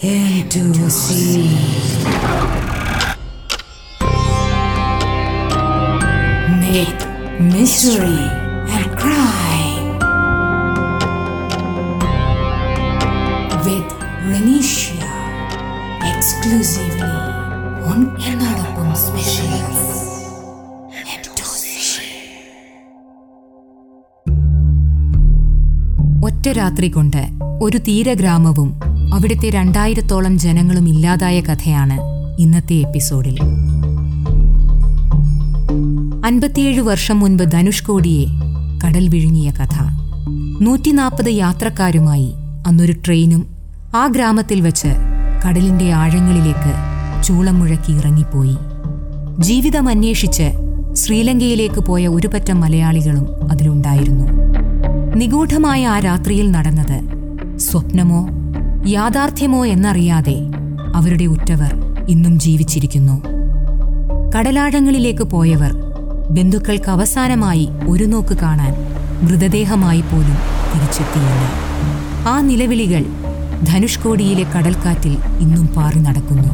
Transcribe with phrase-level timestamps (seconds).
[0.00, 1.48] into sea.
[6.62, 7.02] Myth,
[7.40, 8.22] mystery,
[8.68, 9.98] and crime.
[13.64, 13.88] With
[14.24, 15.08] Renisha.
[16.12, 17.14] Exclusively
[17.84, 19.84] on എന്നോടൊപ്പം Specials.
[26.22, 27.22] ഒറ്റ രാത്രി കൊണ്ട്
[27.60, 28.68] ഒരു തീരഗ്രാമവും
[29.14, 32.00] അവിടുത്തെ രണ്ടായിരത്തോളം ജനങ്ങളും ഇല്ലാതായ കഥയാണ്
[32.38, 33.38] ഇന്നത്തെ എപ്പിസോഡിൽ.
[36.24, 38.26] അൻപത്തിയേഴ് വർഷം മുൻപ് ധനുഷ്കോടിയെ
[38.86, 39.82] കടൽ വിഴുങ്ങിയ കഥ.
[40.60, 42.32] നൂറ്റിനാൽപ്പത് യാത്രക്കാരുമായി
[42.66, 43.46] അന്നൊരു ട്രെയിനും
[43.94, 44.88] ആ ഗ്രാമത്തിൽ വച്ച്
[45.48, 46.74] കടലിന്റെ ആഴങ്ങളിലേക്ക്
[47.24, 48.56] ചൂളം മുഴക്കി ഇറങ്ങിപ്പോയി.
[49.38, 50.52] ജീവിതം അന്വേഷിച്ച്
[50.94, 54.24] ശ്രീലങ്കയിലേക്ക് പോയ ഒരുപറ്റം മലയാളികളും അതിലുണ്ടായിരുന്നു.
[55.16, 57.18] നിഗൂഢമായ ആ രാത്രിയിൽ നടന്നത്
[57.58, 58.28] സ്വപ്നമോ
[58.88, 60.36] യാഥാർത്ഥ്യമോ എന്നറിയാതെ
[60.94, 61.72] അവരുടെ ഉറ്റവർ
[62.08, 63.16] ഇന്നും ജീവിച്ചിരിക്കുന്നു.
[64.34, 65.72] കടലാഴങ്ങളിലേക്ക് പോയവർ
[66.30, 68.72] ബന്ധുക്കൾക്ക് അവസാനമായി ഒരു നോക്ക് കാണാൻ
[69.22, 70.36] മൃതദേഹമായി പോലും
[70.70, 71.44] തിരിച്ചെത്തിയില്ല.
[72.28, 73.04] ആ നിലവിളികൾ
[73.64, 76.50] ധനുഷ്കോടിയിലെ കടൽക്കാറ്റിൽ ഇന്നും പാറി നടക്കുന്നു.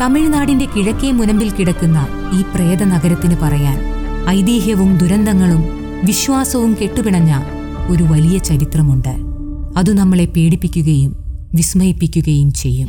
[0.00, 1.98] തമിഴ്നാടിന്റെ കിഴക്കേ മുനമ്പിൽ കിടക്കുന്ന
[2.32, 3.78] ഈ പ്രേത നഗരത്തിന് പറയാൻ
[4.28, 5.62] ഐതിഹ്യവും ദുരന്തങ്ങളും
[6.04, 7.32] വിശ്വാസവും കെട്ടുപിണഞ്ഞ
[7.88, 9.08] ഒരു വലിയ ചരിത്രമുണ്ട്.
[9.76, 11.16] അത് നമ്മളെ പേടിപ്പിക്കുകയും
[11.54, 12.88] വിസ്മയിപ്പിക്കുകയും ചെയ്യും.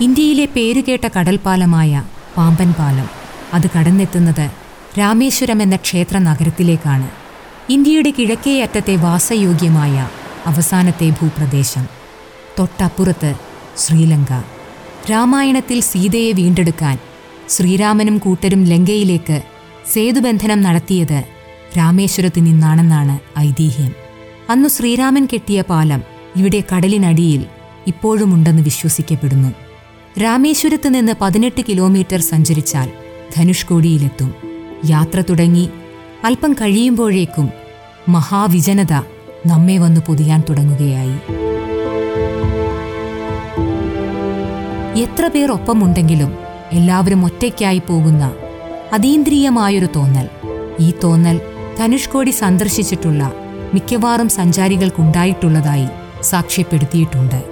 [0.00, 2.02] ഇന്ത്യയിലെ പേരുകേട്ട കടൽപ്പാലമായ
[2.36, 3.08] പാമ്പൻ പാലം
[3.54, 4.50] അത് കടന്നെത്തുന്നത്
[4.98, 7.10] രാമേശ്വരം എന്ന ക്ഷേത്ര നഗരത്തിലേക്കാണ്.
[7.72, 10.08] ഇന്ത്യയുടെ കിഴക്കേ അറ്റത്തെ വാസയോഗ്യമായ
[10.46, 11.86] അവസാനത്തെ ഭൂപ്രദേശം.
[12.58, 13.34] തൊട്ടപ്പുറത്ത്
[13.78, 14.42] ശ്രീലങ്ക.
[15.10, 16.98] രാമായണത്തിൽ സീതയെ വീണ്ടെടുക്കാൻ
[17.48, 19.42] ശ്രീരാമനും കൂട്ടരും ലങ്കയിലേക്ക്
[19.86, 21.24] സേതുബന്ധനം നടത്തിയത്
[21.78, 23.92] രാമേശ്വരത്ത് നിന്നാണെന്നാണ് ഐതിഹ്യം.
[24.50, 26.02] അന്നു ശ്രീരാമൻ കെട്ടിയ പാലം
[26.36, 27.46] ഇവിടെ കടലിനടിയിൽ
[27.86, 29.52] ഇപ്പോഴുമുണ്ടെന്ന് വിശ്വസിക്കപ്പെടുന്നു.
[30.20, 32.92] രാമേശ്വരത്ത് നിന്ന് പതിനെട്ട് കിലോമീറ്റർ സഞ്ചരിച്ചാൽ
[33.36, 34.34] ധനുഷ്കോടിയിലെത്തും.
[34.90, 35.68] യാത്ര തുടങ്ങി
[36.24, 37.50] അല്പം കഴിയുമ്പോഴേക്കും
[38.08, 38.92] മഹാവിജനത
[39.46, 41.16] നമ്മെ വന്നു പൊതിയാൻ തുടങ്ങുകയായി.
[45.00, 46.34] എത്ര പേർ ഒപ്പമുണ്ടെങ്കിലും
[46.72, 48.32] എല്ലാവരും ഒറ്റയ്ക്കായി പോകുന്ന
[48.92, 50.26] അതീന്ദ്രിയമായൊരു തോന്നൽ.
[50.80, 51.40] ഈ തോന്നൽ
[51.78, 53.32] ധനുഷ്കോടി സന്ദർശിച്ചിട്ടുള്ള
[53.74, 55.86] മിക്കവാറും സഞ്ചാരികൾക്കുണ്ടായിട്ടുള്ളതായി
[56.22, 57.44] സാക്ഷ്യപ്പെടുത്തിയിട്ടുണ്ട്.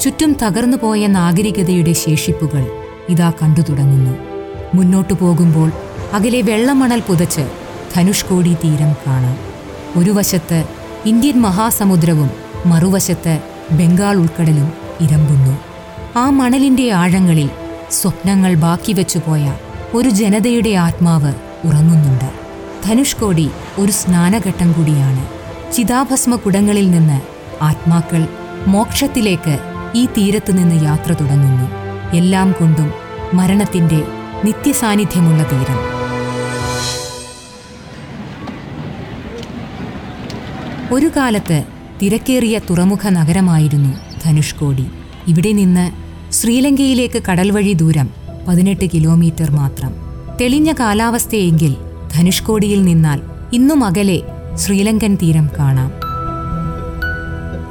[0.00, 2.66] ചുറ്റും തകർന്നുപോയ നാഗരികതയുടെ ശേഷിപ്പുകൾ
[3.08, 4.14] ഇതാ കണ്ടു തുടങ്ങുന്നു.
[4.74, 5.72] മുന്നോട്ടു പോകുമ്പോൾ
[6.12, 7.50] അകലെ വെള്ളമണൽ പുതച്ച്
[7.96, 9.36] ധനുഷ്കോടി തീരം കാണാം.
[9.98, 10.64] ഒരു വശത്ത്
[11.06, 12.30] ഇന്ത്യൻ മഹാസമുദ്രവും
[12.66, 15.58] മറുവശത്ത് ബംഗാൾ ഉൾക്കടലും ഇരമ്പുന്നു.
[16.18, 17.50] ആ മണലിന്റെ ആഴങ്ങളിൽ
[17.90, 19.54] സ്വപ്നങ്ങൾ ബാക്കി വെച്ചുപോയ
[19.94, 21.34] ഒരു ജനതയുടെ ആത്മാവ്
[21.64, 22.30] ഉറങ്ങുന്നുണ്ട്.
[22.84, 25.26] ധനുഷ്കോടി ഒരു സ്നാനഘട്ടം കൂടിയാണ്.
[25.72, 27.20] ചിതാഭസ്മ കുടങ്ങളിൽ നിന്ന്
[27.64, 28.28] ആത്മാക്കൾ
[28.66, 29.58] മോക്ഷത്തിലേക്ക്
[29.94, 31.70] ഈ തീരത്തു നിന്ന് യാത്ര തുടങ്ങുന്നു.
[32.16, 32.92] എല്ലാം കൊണ്ടും
[33.34, 34.02] മരണത്തിന്റെ
[34.44, 35.78] നിത്യസാന്നിധ്യമുള്ള തീരം.
[40.94, 41.64] ഒരു കാലത്ത്
[42.02, 44.86] തിരക്കേറിയ തുറമുഖ നഗരമായിരുന്നു ധനുഷ്കോടി.
[45.28, 45.90] ഇവിടെ നിന്ന്
[46.32, 49.94] ശ്രീലങ്കയിലേക്ക് കടൽ വഴി ദൂരം പതിനെട്ട് കിലോമീറ്റർ മാത്രം.
[50.40, 51.76] തെളിഞ്ഞ കാലാവസ്ഥയെങ്കിൽ
[52.14, 53.20] ധനുഷ്കോടിയിൽ നിന്നാൽ
[53.52, 54.22] ഇന്നും അകലെ
[54.54, 55.92] ശ്രീലങ്കൻ തീരം കാണാം.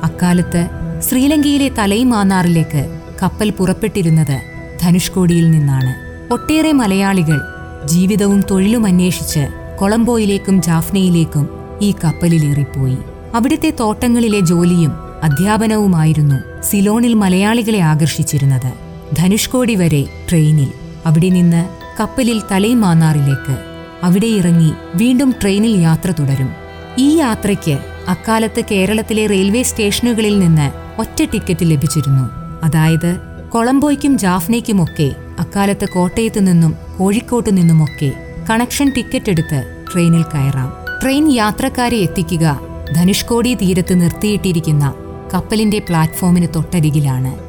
[0.03, 0.67] അക്കാലത്ത്
[1.09, 4.41] ശ്രീലങ്കയിലെ തലൈമാന്നാറിലേക്ക് കപ്പൽ പുറപ്പെട്ടിരുന്നത്
[4.81, 5.94] ധനുഷ്കോടിയിൽ നിന്നാണ്.
[6.33, 7.41] ഒട്ടേറെ മലയാളികൾ
[7.85, 9.47] ജീവിതവും തൊഴിലും അന്വേഷിച്ച്
[9.79, 11.50] കൊളംബോയിലേക്കും ജാഫ്നയിലേക്കും
[11.81, 12.97] ഈ കപ്പലിലേറിപ്പോയി
[13.33, 18.82] അവിടുത്തെ തോട്ടങ്ങളിലെ ജോലിയും അധ്യാപനവുമായിരുന്നു സിലോണിൽ മലയാളികളെ ആകർഷിച്ചിരുന്നത്.
[19.13, 20.72] ധനുഷ്കോടി വരെ ട്രെയിനിൽ.
[21.06, 21.69] അവിടെ നിന്ന്
[22.00, 23.56] കപ്പലിൽ തലൈമാന്നാറിലേക്ക്
[24.03, 26.50] അവിടെ ഇറങ്ങി വീണ്ടും ട്രെയിനിൽ യാത്ര തുടരും.
[26.97, 32.25] ഈ യാത്രയ്ക്ക് അക്കാലത്ത് കേരളത്തിലെ റെയിൽവേ സ്റ്റേഷനുകളിൽ നിന്ന് ഒറ്റ ടിക്കറ്റ് ലഭിച്ചിരുന്നു.
[32.63, 33.18] അതായത്
[33.50, 38.13] കൊളംബോയ്ക്കും ജാഫ്നയ്ക്കുമൊക്കെ അക്കാലത്ത് കോട്ടയത്തു നിന്നും കോഴിക്കോട്ടു നിന്നുമൊക്കെ
[38.50, 41.01] കണക്ഷൻ ടിക്കറ്റ് എടുത്ത് ട്രെയിനിൽ കയറാം.
[41.01, 42.59] ട്രെയിൻ യാത്രക്കാരെ എത്തിക്കുക
[42.94, 44.94] ധനുഷ്കോടി തീരത്ത് നിർത്തിയിട്ടിരിക്കുന്ന
[45.33, 47.39] കപ്പലിന്റെ പ്ലാറ്റ്ഫോമിന് തൊട്ടരികിലാണ്.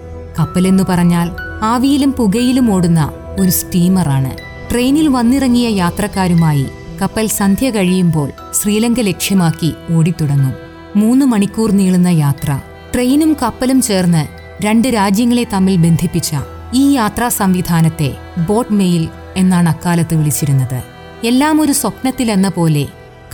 [0.40, 1.30] കപ്പലെന്നു പറഞ്ഞാൽ
[1.70, 3.00] ആവിയിലും പുകയിലും ഓടുന്ന
[3.40, 4.32] ഒരു സ്റ്റീമറാണ്.
[4.70, 6.66] ട്രെയിനിൽ വന്നിറങ്ങിയ യാത്രക്കാരുമായി
[7.00, 10.54] കപ്പൽ സന്ധ്യ കഴിയുമ്പോൾ ശ്രീലങ്ക ലക്ഷ്യമാക്കി ഓടിത്തുടങ്ങും.
[10.96, 12.50] മൂന്ന് മണിക്കൂർ നീളുന്ന യാത്ര.
[12.94, 14.22] ട്രെയിനും കപ്പലും ചേർന്ന്
[14.64, 16.30] രണ്ട് രാജ്യങ്ങളെ തമ്മിൽ ബന്ധിപ്പിച്ച
[16.74, 18.10] ഈ യാത്രാ സംവിധാനത്തെ
[18.48, 20.78] ബോട്ട് മെയിൽ എന്നാണ് അക്കാലത്ത് വിളിച്ചിരുന്നത്.
[21.24, 22.84] എല്ലാം ഒരു സ്വപ്നത്തിലെന്ന പോലെ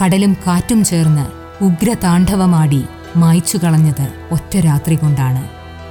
[0.00, 1.26] കടലും കാറ്റും ചേർന്ന്
[1.64, 2.82] ഉഗ്രതാണ്ഡവമാടി
[3.16, 5.42] മായ്ച്ചു കളഞ്ഞത് ഒറ്റ രാത്രി കൊണ്ടാണ്.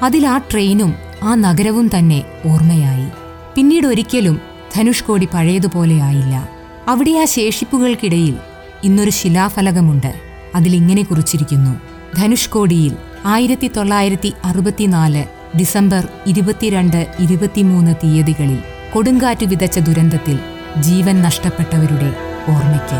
[0.05, 0.91] അതിൽ ആ ട്രെയിനും
[1.23, 3.07] ആ നഗരവും തന്നെ ഓർമ്മയായി.
[3.55, 4.41] പിന്നീട് ഒരിക്കലും
[4.75, 6.49] ധനുഷ്കോടി പഴയതുപോലെയായില്ല
[6.87, 8.37] അവിടെ ആ ശേഷിപ്പുകൾക്കിടയിൽ
[8.83, 10.13] ഇന്നൊരു ശിലാഫലകമുണ്ട്.
[10.55, 11.79] അതിലിങ്ങനെ കുറിച്ചിരിക്കുന്നു.
[12.17, 12.95] ധനുഷ്കോടിയിൽ
[13.25, 15.25] ആയിരത്തി തൊള്ളായിരത്തി അറുപത്തിനാല്
[15.57, 18.59] ഡിസംബർ ഇരുപത്തിരണ്ട് ഇരുപത്തിമൂന്ന് തീയതികളിൽ
[18.93, 20.39] കൊടുങ്കാറ്റ് വിതച്ച ദുരന്തത്തിൽ
[20.81, 22.15] ജീവൻ നഷ്ടപ്പെട്ടവരുടെ
[22.49, 22.99] ഓർമ്മയ്ക്ക്.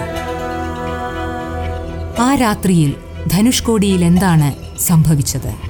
[2.22, 2.96] ആ രാത്രിയിൽ
[3.28, 5.69] ധനുഷ്കോടിയിൽ എന്താണ് സംഭവിച്ചത്?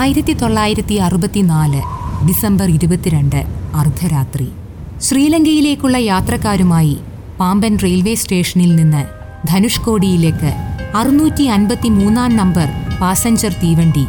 [0.00, 1.82] ആയിരത്തി തൊള്ളായിരത്തി അറുപത്തിനാല്
[2.26, 4.52] ഡിസംബർ ഇരുപത്തിരണ്ട് അർദ്ധരാത്രി.
[5.00, 7.00] ശ്രീലങ്കയിലേക്കുള്ള യാത്രക്കാരുമായി
[7.40, 9.06] പാമ്പൻ റെയിൽവേ സ്റ്റേഷനിൽ നിന്ന്
[9.48, 12.68] ധനുഷ്കോടിയിലേക്ക് അറുന്നൂറ്റി അൻപത്തി മൂന്നാം നമ്പർ
[13.00, 14.06] പാസഞ്ചർ തീവണ്ടി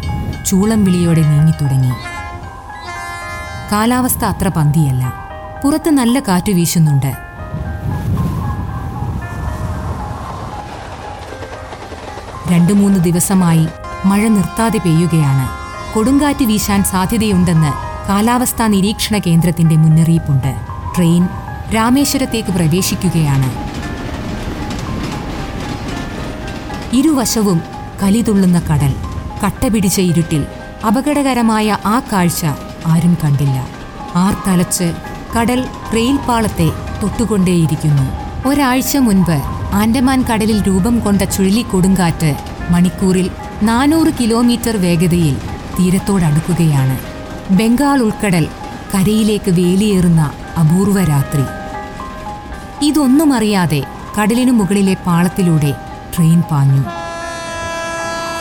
[0.47, 1.93] ചൂളം വിളിയോടെ നീങ്ങിത്തുടങ്ങി.
[3.71, 5.13] കാലാവസ്ഥ അത്ര പന്തിയല്ല.
[5.63, 7.13] പുറത്ത് നല്ല കാറ്റ് വീശുന്നുണ്ട്.
[12.51, 13.67] രണ്ടു മൂന്ന് ദിവസമായി
[14.05, 15.60] മഴ നിർത്താതെ പെയ്യുകയാണ്.
[15.95, 17.71] കൊടുങ്കാറ്റ് വീശാൻ സാധ്യതയുണ്ടെന്ന്
[18.09, 20.55] കാലാവസ്ഥാ നിരീക്ഷണ കേന്ദ്രത്തിന്റെ മുന്നറിയിപ്പുണ്ട്.
[20.95, 21.27] ട്രെയിൻ
[21.75, 23.49] രാമേശ്വരത്തേക്ക് പ്രവേശിക്കുകയാണ്.
[26.95, 27.61] ഇരുവശവും
[28.03, 28.95] കലിതുള്ളുന്ന കടൽ
[29.45, 30.45] കട്ടപിടിച്ച ഇരുട്ടിൽ
[30.87, 32.45] അപകടകരമായ ആ കാഴ്ച
[32.85, 33.67] ആരും കണ്ടില്ല.
[34.15, 34.93] ആർ തലച്ച്
[35.37, 36.69] കടൽ റെയിൽ പാളത്തെ
[37.03, 38.05] തൊട്ടുകൊണ്ടേയിരിക്കുന്നു.
[38.47, 39.37] ഒരാഴ്ച മുൻപ്
[39.73, 42.35] ആൻഡമാൻ കടലിൽ രൂപം കൊണ്ട ചുഴലിക്കൊടുങ്കാറ്റ്
[42.69, 43.31] മണിക്കൂറിൽ
[43.63, 46.99] നാനൂറ് കിലോമീറ്റർ വേഗതയിൽ തീരത്തോടടുക്കുകയാണ്.
[47.53, 48.47] ബംഗാൾ ഉൾക്കടൽ
[48.95, 51.43] കരയിലേക്ക് വേലിയേറുന്ന അപൂർവ രാത്രി.
[52.81, 53.83] ഇതൊന്നും അറിയാതെ
[54.21, 55.75] കടലിനു മുകളിലെ പാളത്തിലൂടെ
[56.15, 56.83] ട്രെയിൻ പാഞ്ഞു.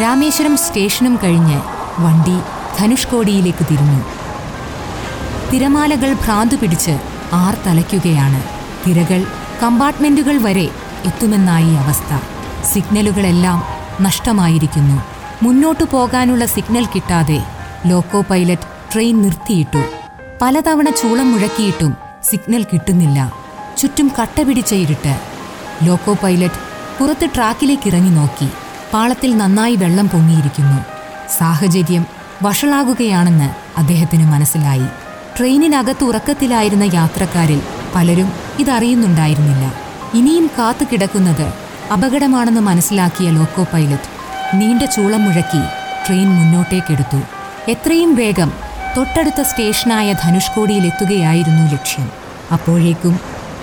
[0.02, 1.60] രാമേശ്വരം സ്റ്റേഷനും കഴിഞ്ഞ്
[1.98, 2.38] വണ്ടി
[2.78, 4.02] ധനുഷ്കോടിയിലേക്ക് തിരിഞ്ഞു.
[5.52, 7.00] തിരമാലകൾ ഭ്രാന്തു പിടിച്ച്
[7.32, 8.42] ആർ തലയ്ക്കുകയാണ്.
[8.86, 9.26] തിരകൾ
[9.62, 10.68] കമ്പാർട്ട്മെന്റുകൾ വരെ
[11.04, 12.18] എത്തുമെന്നായി അവസ്ഥ.
[12.64, 13.62] സിഗ്നലുകളെല്ലാം
[14.00, 15.09] നഷ്ടമായിരിക്കുന്നു.
[15.42, 17.38] മുന്നോട്ടു പോകാനുള്ള സിഗ്നൽ കിട്ടാതെ
[17.86, 19.82] ലോക്കോ പൈലറ്റ് ട്രെയിൻ നിർത്തിയിട്ടു.
[20.42, 23.32] പലതവണ ചൂളം മുഴക്കിയിട്ടും സിഗ്നൽ കിട്ടുന്നില്ല.
[23.78, 25.14] ചുറ്റും കട്ട പിടിച്ച ഇരുട്ട്.
[25.82, 26.60] ലോക്കോ പൈലറ്റ്
[26.98, 28.48] പുറത്ത് ട്രാക്കിലേക്ക് ഇറങ്ങി നോക്കി.
[28.92, 30.78] പാളത്തിൽ നന്നായി വെള്ളം പൊങ്ങിയിരിക്കുന്നു.
[31.38, 32.06] സാഹചര്യം
[32.42, 34.88] വഷളാകുകയാണെന്ന് അദ്ദേഹത്തിന് മനസ്സിലായി.
[35.38, 37.60] ട്രെയിനിനകത്ത് ഉറക്കത്തിലായിരുന്ന യാത്രക്കാരിൽ
[37.94, 39.74] പലരും ഇതറിയുന്നുണ്ടായിരുന്നില്ല.
[40.14, 41.52] ഇനിയും കാത്തു കിടക്കുന്നത്
[41.92, 44.09] അപകടമാണെന്ന് മനസ്സിലാക്കിയ ലോക്കോ പൈലറ്റ്
[44.54, 45.62] നീണ്ട ചൂളം മുഴക്കി
[46.06, 47.22] ട്രെയിൻ മുന്നോട്ടേക്കെടുത്തു.
[47.70, 48.52] എത്രയും വേഗം
[48.96, 52.10] തൊട്ടടുത്ത സ്റ്റേഷനായ ധനുഷ്കോടിയിലെത്തുകയായിരുന്നു ലക്ഷ്യം.
[52.52, 53.20] അപ്പോഴേക്കും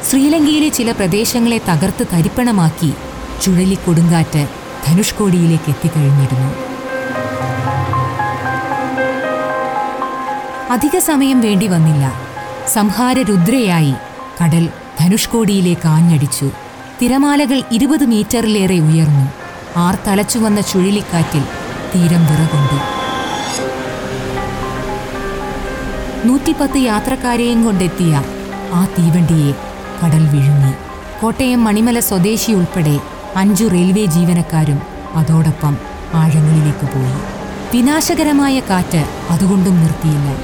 [0.10, 2.94] ശ്രീലങ്കയിലെ ചില പ്രദേശങ്ങളെ തകർത്ത് തരിപ്പണമാക്കി
[3.42, 4.48] ചുഴലിക്കൊടുങ്കാറ്റ്
[4.88, 6.54] ധനുഷ്കോടിയിലേക്ക് എത്തിക്കഴിഞ്ഞിരുന്നു.
[10.72, 12.14] അധിക സമയം വേണ്ടി വന്നില്ല.
[12.74, 13.94] സംഹാര രുദ്രയായി
[14.44, 14.70] കടൽ
[15.00, 16.52] ധനുഷ്കോടിയിലേക്ക് ആഞ്ഞടിച്ചു.
[17.02, 19.47] തിരമാലകൾ ഇരുപത് മീറ്ററിലേറെ ഉയർന്നു.
[19.78, 21.44] ആർ തലച്ചു വന്ന ചുഴലിക്കാറ്റിൽ
[21.96, 22.78] തീരം വിറകൊണ്ടു.
[26.28, 28.22] നൂറ്റിപ്പത്ത് യാത്രക്കാരെയും കൊണ്ടെത്തിയ
[28.74, 29.52] ആ തീവണ്ടിയെ
[30.00, 30.74] കടൽ വിഴുങ്ങി.
[31.22, 33.00] കോട്ടയം മണിമല സ്വദേശി ഉൾപ്പെടെ
[33.36, 34.82] അഞ്ചു റെയിൽവേ ജീവനക്കാരും
[35.14, 35.78] അതോടൊപ്പം
[36.14, 37.16] ആഴങ്ങളിലേക്ക് പോയി.
[37.74, 40.36] വിനാശകരമായ കാറ്റ് അതുകൊണ്ടും നിർത്തിയില്ല.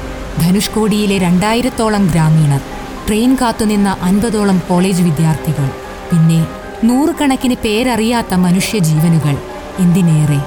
[0.42, 2.62] ധനുഷ്കോടിയിലെ രണ്ടായിരത്തോളം ഗ്രാമീണർ
[3.08, 5.68] ട്രെയിൻ കാത്തുനിന്ന അൻപതോളം കോളേജ് വിദ്യാർത്ഥികൾ
[6.12, 6.48] പിന്നെ
[6.84, 9.38] നൂറുകണക്കിന് പേരറിയാത്ത മനുഷ്യജീവനുകൾ.
[9.80, 10.40] എന്തിനേറെ?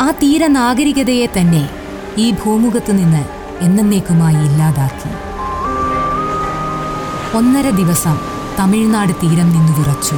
[0.00, 1.70] ആ തീര നാഗരികതയെ തന്നെ
[2.18, 3.24] ഈ ഭൂമുഖത്ത് നിന്ന്
[3.60, 5.10] എന്നേക്കുമായി ഇല്ലാതാക്കി.
[7.36, 8.18] ഒന്നര ദിവസം
[8.58, 10.14] തമിഴ്നാട് തീരം നിന്നു വിറച്ചു.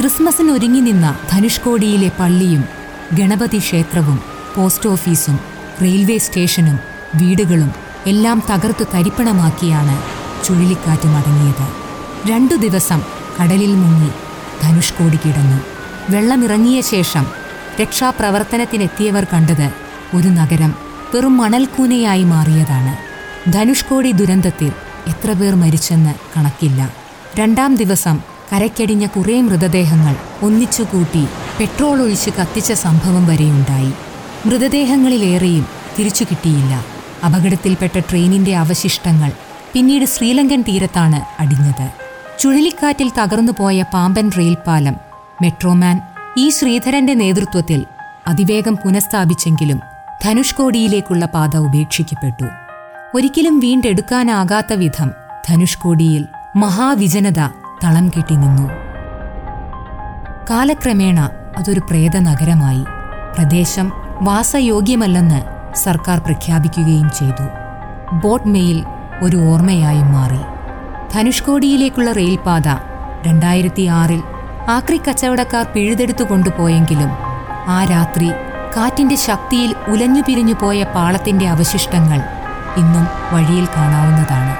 [0.00, 2.64] ക്രിസ്മസിന് ഒരുങ്ങി നിന്ന ധനുഷ്കോടിയിലെ പള്ളിയും
[3.12, 4.20] ഗണപതി ക്ഷേത്രവും
[4.56, 5.40] പോസ്റ്റ് ഓഫീസും
[5.82, 6.78] റെയിൽവേ സ്റ്റേഷനും
[7.14, 7.72] വീടുകളും
[8.06, 10.02] എല്ലാം തകർത്തു തരിപ്പണമാക്കിയാണ്
[10.44, 11.85] ചുഴലിക്കാറ്റ് മടങ്ങിയത്.
[12.28, 13.02] രണ്ടു ദിവസം
[13.40, 14.10] കടലിൽ മുങ്ങി
[14.62, 15.60] ധനുഷ്കോടി കിടന്നു.
[16.10, 17.26] വെള്ളമിറങ്ങിയ ശേഷം
[17.80, 19.70] രക്ഷാപ്രവർത്തനത്തിനെത്തിയവർ കണ്ടത്
[20.14, 20.74] ഒരു നഗരം
[21.14, 22.96] വെറും മണൽക്കൂനയായി മാറിയതാണ്.
[23.52, 24.72] ധനുഷ്കോടി ദുരന്തത്തിൽ
[25.08, 26.90] എത്ര പേർ മരിച്ചെന്ന് കണക്കില്ല.
[27.36, 28.18] രണ്ടാം ദിവസം
[28.52, 31.26] കരയ്ക്കടിഞ്ഞ കുറേ മൃതദേഹങ്ങൾ ഒന്നിച്ചുകൂട്ടി
[31.60, 33.92] പെട്രോൾ ഒഴിച്ച് കത്തിച്ച സംഭവം വരെയുണ്ടായി.
[34.46, 35.66] മൃതദേഹങ്ങളിലേറെയും
[35.98, 36.84] തിരിച്ചു കിട്ടിയില്ല.
[37.24, 39.32] അപകടത്തിൽപ്പെട്ട ട്രെയിനിന്റെ അവശിഷ്ടങ്ങൾ
[39.72, 42.05] പിന്നീട് ശ്രീലങ്കൻ തീരത്താണ് അടിഞ്ഞത്.
[42.46, 44.96] ചുഴലിക്കാറ്റിൽ തകർന്നുപോയ പാമ്പൻ റെയിൽ പാലം
[45.42, 46.00] മെട്രോമാൻ
[46.36, 47.86] ഇ ശ്രീധരന്റെ നേതൃത്വത്തിൽ
[48.26, 49.80] അതിവേഗം പുനഃസ്ഥാപിച്ചെങ്കിലും
[50.24, 52.44] ധനുഷ്കോടിയിലേക്കുള്ള പാത ഉപേക്ഷിക്കപ്പെട്ടു.
[53.14, 55.10] ഒരിക്കലും വീണ്ടെടുക്കാനാകാത്ത വിധം
[55.48, 56.26] ധനുഷ്കോടിയിൽ
[56.56, 57.48] മഹാവിജനത
[57.84, 58.70] തളം കെട്ടി നിന്നു.
[60.50, 62.84] കാലക്രമേണ അതൊരു പ്രേത നഗരമായി
[63.34, 65.42] പ്രദേശം വാസയോഗ്യമല്ലെന്ന്
[65.76, 67.48] സർക്കാർ പ്രഖ്യാപിക്കുകയും ചെയ്തു.
[68.12, 68.84] ബോട്ട് മെയിൽ
[69.22, 70.55] ഒരു ഓർമ്മയായും മാറി.
[71.14, 72.68] ധനുഷ്കോടിയിലേക്കുള്ള റെയിൽപാത
[73.26, 74.22] രണ്ടായിരത്തി ആറിൽ
[74.68, 77.10] ആക്രി കച്ചവടക്കാർ പിഴുതെടുത്തു കൊണ്ടുപോയെങ്കിലും
[77.68, 78.30] ആ രാത്രി
[78.76, 82.20] കാറ്റിന്റെ ശക്തിയിൽ ഉലഞ്ഞു പിരിഞ്ഞു പോയ പാളത്തിന്റെ അവശിഷ്ടങ്ങൾ
[82.76, 84.54] ഇന്നും വഴിയിൽ കാണാവുന്നതാണ്.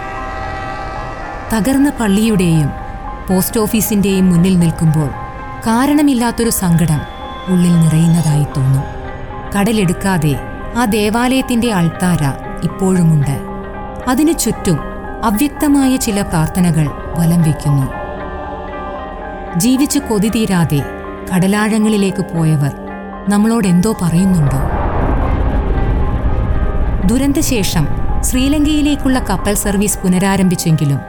[1.54, 2.68] തകർന്ന പള്ളിയുടെയും
[3.28, 5.08] പോസ്റ്റ് ഓഫീസിന്റെയും മുന്നിൽ നിൽക്കുമ്പോൾ
[5.66, 7.00] കാരണമില്ലാത്തൊരു സങ്കടം
[7.48, 8.84] ഉള്ളിൽ നിറയുന്നതായി തോന്നും.
[9.56, 10.34] കടലെടുക്കാതെ
[10.76, 12.24] ആ ദേവാലയത്തിന്റെ അൾത്താര
[12.62, 13.36] ഇപ്പോഴുമുണ്ട്.
[14.08, 14.78] അതിനു ചുറ്റും
[15.26, 16.86] അവ്യക്തമായ ചില പ്രാർത്ഥനകൾ
[17.18, 17.86] വലം വയ്ക്കുന്നു.
[19.58, 20.82] ജീവിച്ച് കൊതി തീരാതെ
[21.34, 22.72] കടലാഴങ്ങളിലേക്ക് പോയവർ
[23.28, 24.60] നമ്മളോട് എന്തോ പറയുന്നുണ്ടോ?
[27.06, 27.88] ദുരന്തശേഷം
[28.20, 31.00] ശ്രീലങ്കയിലേക്കുള്ള കപ്പൽ സർവീസ് പുനരാരംഭിച്ചെങ്കിലും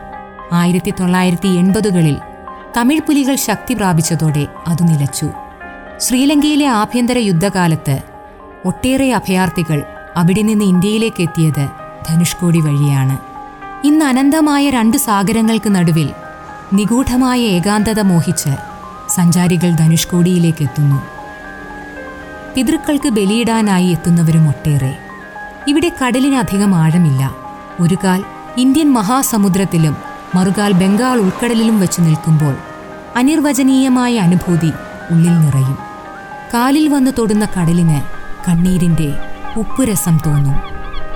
[0.53, 2.17] ആയിരത്തി തൊള്ളായിരത്തി എൺപതുകളിൽ
[2.77, 5.29] തമിഴ് പുലികൾ ശക്തി പ്രാപിച്ചതോടെ അത് നിലച്ചു.
[5.99, 7.99] ശ്രീലങ്കയിലെ ആഭ്യന്തര യുദ്ധകാലത്ത്
[8.65, 9.83] ഒട്ടേറെ അഭയാർത്ഥികൾ
[10.15, 11.67] അവിടെ നിന്ന് ഇന്ത്യയിലേക്ക് എത്തിയത്
[12.09, 13.26] ധനുഷ്കോടി വഴിയാണ്.
[13.83, 16.13] ഇന്ന് അനന്തമായ രണ്ട് സാഗരങ്ങൾക്ക് നടുവിൽ
[16.73, 18.49] നിഗൂഢമായ ഏകാന്തത മോഹിച്ച്
[19.09, 21.03] സഞ്ചാരികൾ ധനുഷ്കോടിയിലേക്ക് എത്തുന്നു.
[22.55, 24.97] പിതൃക്കൾക്ക് ബലിയിടാനായി എത്തുന്നവരും ഒട്ടേറെ.
[25.67, 27.35] ഇവിടെ കടലിനധികം ആഴമില്ല.
[27.79, 28.23] ഒരു കാൽ
[28.57, 29.97] ഇന്ത്യൻ മഹാസമുദ്രത്തിലും
[30.35, 32.55] മറുകാൽ ബംഗാൾ ഉൾക്കടലിലും വെച്ച് നിൽക്കുമ്പോൾ
[33.15, 34.71] അനിർവചനീയമായ അനുഭൂതി
[35.11, 35.77] ഉള്ളിൽ നിറയും.
[36.53, 38.01] കാലിൽ വന്ന് തൊടുന്ന കടലിന്
[38.49, 39.13] കണ്ണീരിന്റെ
[39.57, 40.55] ഉപ്പുരസം തോന്നും.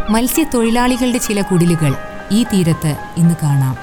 [0.09, 1.95] മത്സ്യത്തൊഴിലാളികളുടെ ചില കുടിലുകൾ
[2.31, 3.77] ഈ തീരത്ത് ഇന്ന് കാണാം.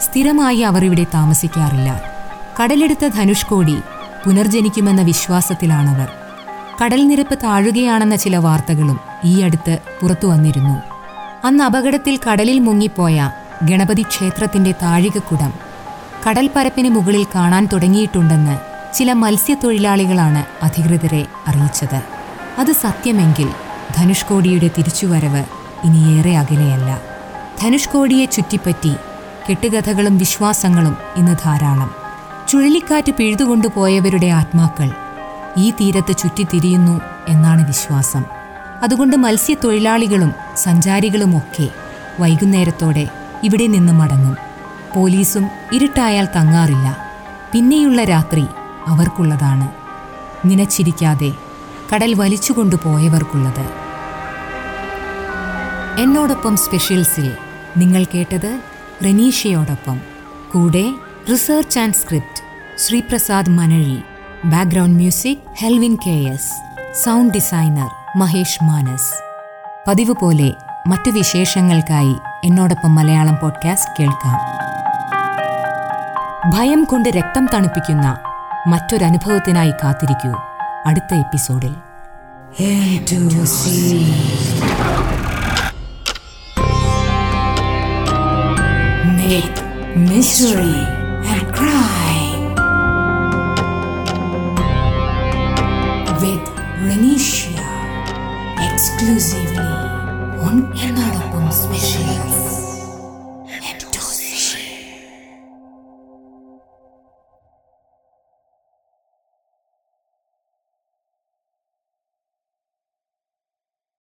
[0.00, 2.02] സ്ഥിരമായി അവർ ഇവിടെ താമസിക്കാറില്ല.
[2.62, 3.76] കടലെടുത്ത ധനുഷ്കോടി
[4.26, 6.08] പുനർജനിക്കുമെന്ന വിശ്വാസത്തിലാണവർ.
[6.84, 10.82] കടൽ നിരപ്പ് താഴുകയാണെന്ന ചില വാർത്തകളും ഈ അടുത്ത് പുറത്തു വന്നിരുന്നു.
[11.44, 13.30] അന്ന് അപകടത്തിൽ കടലിൽ മുങ്ങിപ്പോയ
[13.62, 15.52] ഗണപതി ക്ഷേത്രത്തിന്റെ താഴികക്കുടം
[16.28, 18.58] കടൽപ്പരപ്പിന് മുകളിൽ കാണാൻ തുടങ്ങിയിട്ടുണ്ടെന്ന്
[18.94, 22.02] ചില മത്സ്യത്തൊഴിലാളികളാണ് അധികൃതരെ അറിയിച്ചത്.
[22.58, 23.48] അത് സത്യമെങ്കിൽ
[23.96, 25.44] ധനുഷ്കോടിയുടെ തിരിച്ചുവരവ്
[25.84, 27.17] ഇനിയേറെ അകലെയല്ല.
[27.62, 28.94] ധനുഷ്കോടിയെ ചുറ്റിപ്പറ്റി
[29.50, 31.90] കെട്ടുകഥകളും വിശ്വാസങ്ങളും ഇന്ന് ധാരാളം.
[32.48, 34.90] ചുഴലിക്കാറ്റ് പിഴുതുകൊണ്ടുപോയവരുടെ ആത്മാക്കൾ
[35.56, 38.24] ഈ തീരത്ത് ചുറ്റിത്തിരിയുന്നു എന്നാണ് വിശ്വാസം.
[38.82, 41.68] അതുകൊണ്ട് മത്സ്യത്തൊഴിലാളികളും സഞ്ചാരികളുമൊക്കെ
[42.20, 43.08] വൈകുന്നേരത്തോടെ
[43.44, 44.36] ഇവിടെ നിന്ന് മടങ്ങും.
[44.94, 46.96] പോലീസും ഇരുട്ടായാൽ തങ്ങാറില്ല.
[47.52, 48.46] പിന്നെയുള്ള രാത്രി
[48.86, 49.68] അവർക്കുള്ളതാണ്.
[50.44, 51.32] നിനച്ചിരിക്കാതെ
[51.94, 53.88] കടൽ വലിച്ചുകൊണ്ടുപോയവർക്കുള്ളത്.
[56.00, 57.36] എന്നോടൊപ്പം സ്പെഷ്യൽസിൽ
[57.78, 58.60] നിങ്ങൾ കേട്ടത്
[59.04, 60.00] റനീഷയോടൊപ്പം.
[60.54, 60.92] കൂടെ
[61.32, 62.42] research and script
[62.80, 64.02] Sreeprasad Manazhi.
[64.44, 66.52] Background music Helvin K S.
[67.04, 69.12] Sound designer Mahesh Manas.
[69.88, 70.52] പതിവ് പോലെ
[70.86, 74.38] മറ്റു വിശേഷങ്ങൾക്കായി എന്നോടൊപ്പം മലയാളം പോഡ്കാസ്റ്റ് കേൾക്കാം.
[76.50, 78.18] ഭയം കൊണ്ട് രക്തം തണുപ്പിക്കുന്ന
[78.66, 80.40] മറ്റൊരനുഭവത്തിനായി കാത്തിരിക്കൂ
[80.86, 81.74] അടുത്ത എപ്പിസോഡിൽ.
[82.60, 85.17] Into sea.
[89.28, 89.62] Myth,
[89.94, 90.86] mystery,
[91.28, 91.97] and crime.